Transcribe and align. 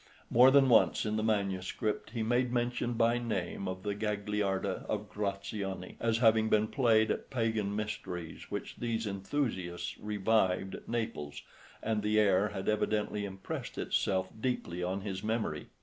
More 0.31 0.49
than 0.49 0.67
once 0.67 1.05
in 1.05 1.15
the 1.15 1.21
manuscript 1.21 2.09
he 2.09 2.23
made 2.23 2.51
mention 2.51 2.93
by 2.93 3.19
name 3.19 3.67
of 3.67 3.83
the 3.83 3.93
Gagliarda 3.93 4.83
of 4.89 5.11
Graziani 5.11 5.95
as 5.99 6.17
having 6.17 6.49
been 6.49 6.69
played 6.69 7.11
at 7.11 7.29
pagan 7.29 7.75
mysteries 7.75 8.49
which 8.49 8.77
these 8.77 9.05
enthusiasts 9.05 9.99
revived 9.99 10.73
at 10.73 10.89
Naples, 10.89 11.43
and 11.83 12.01
the 12.01 12.19
air 12.19 12.47
had 12.47 12.67
evidently 12.67 13.25
impressed 13.25 13.77
itself 13.77 14.31
deeply 14.41 14.81
on 14.81 15.01
his 15.01 15.21
memory. 15.23 15.67